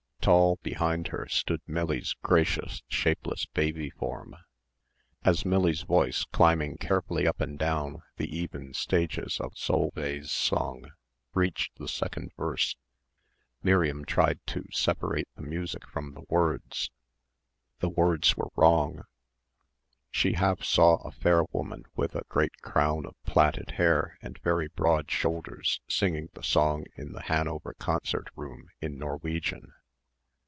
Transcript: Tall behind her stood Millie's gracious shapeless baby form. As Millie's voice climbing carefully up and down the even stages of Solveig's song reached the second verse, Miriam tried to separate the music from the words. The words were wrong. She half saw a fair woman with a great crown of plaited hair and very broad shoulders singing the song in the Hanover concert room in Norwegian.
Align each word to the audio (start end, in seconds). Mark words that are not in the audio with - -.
Tall 0.21 0.57
behind 0.61 1.07
her 1.07 1.27
stood 1.27 1.61
Millie's 1.65 2.13
gracious 2.21 2.83
shapeless 2.87 3.47
baby 3.47 3.89
form. 3.89 4.35
As 5.25 5.45
Millie's 5.45 5.81
voice 5.81 6.25
climbing 6.25 6.77
carefully 6.77 7.25
up 7.25 7.41
and 7.41 7.57
down 7.57 8.03
the 8.17 8.29
even 8.37 8.75
stages 8.75 9.39
of 9.39 9.57
Solveig's 9.57 10.31
song 10.31 10.91
reached 11.33 11.75
the 11.79 11.87
second 11.87 12.31
verse, 12.37 12.75
Miriam 13.63 14.05
tried 14.05 14.39
to 14.45 14.67
separate 14.71 15.27
the 15.35 15.41
music 15.41 15.87
from 15.89 16.13
the 16.13 16.21
words. 16.29 16.91
The 17.79 17.89
words 17.89 18.37
were 18.37 18.51
wrong. 18.55 19.05
She 20.11 20.33
half 20.33 20.63
saw 20.63 20.97
a 20.97 21.09
fair 21.09 21.45
woman 21.51 21.85
with 21.95 22.13
a 22.13 22.25
great 22.29 22.61
crown 22.61 23.07
of 23.07 23.15
plaited 23.23 23.71
hair 23.71 24.19
and 24.21 24.37
very 24.43 24.67
broad 24.67 25.09
shoulders 25.09 25.81
singing 25.89 26.29
the 26.35 26.43
song 26.43 26.85
in 26.95 27.13
the 27.13 27.23
Hanover 27.23 27.73
concert 27.79 28.29
room 28.35 28.69
in 28.79 28.99
Norwegian. 28.99 29.73